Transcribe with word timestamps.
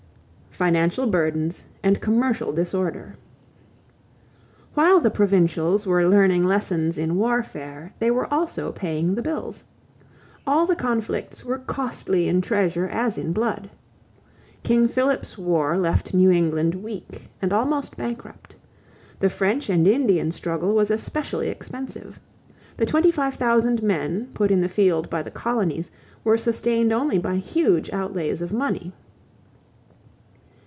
=Financial 0.53 1.07
Burdens 1.07 1.63
and 1.81 2.01
Commercial 2.01 2.51
Disorder.= 2.51 3.15
While 4.73 4.99
the 4.99 5.09
provincials 5.09 5.87
were 5.87 6.05
learning 6.09 6.43
lessons 6.43 6.97
in 6.97 7.15
warfare 7.15 7.93
they 7.99 8.11
were 8.11 8.31
also 8.33 8.73
paying 8.73 9.15
the 9.15 9.21
bills. 9.21 9.63
All 10.45 10.65
the 10.65 10.75
conflicts 10.75 11.45
were 11.45 11.57
costly 11.57 12.27
in 12.27 12.41
treasure 12.41 12.85
as 12.85 13.17
in 13.17 13.31
blood. 13.31 13.69
King 14.61 14.89
Philip's 14.89 15.37
war 15.37 15.77
left 15.77 16.13
New 16.13 16.29
England 16.29 16.75
weak 16.75 17.29
and 17.41 17.53
almost 17.53 17.95
bankrupt. 17.95 18.57
The 19.19 19.29
French 19.29 19.69
and 19.69 19.87
Indian 19.87 20.33
struggle 20.33 20.75
was 20.75 20.91
especially 20.91 21.47
expensive. 21.47 22.19
The 22.75 22.85
twenty 22.85 23.09
five 23.09 23.35
thousand 23.35 23.81
men 23.81 24.27
put 24.33 24.51
in 24.51 24.59
the 24.59 24.67
field 24.67 25.09
by 25.09 25.23
the 25.23 25.31
colonies 25.31 25.91
were 26.25 26.37
sustained 26.37 26.91
only 26.91 27.17
by 27.17 27.37
huge 27.37 27.89
outlays 27.93 28.41
of 28.41 28.51
money. 28.51 28.91